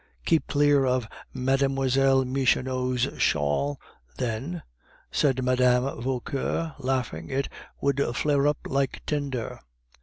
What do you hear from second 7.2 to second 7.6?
"it